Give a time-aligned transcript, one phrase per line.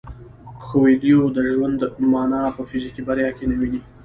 [0.63, 1.79] کویلیو د ژوند
[2.11, 3.79] مانا په فزیکي بریا کې نه ویني.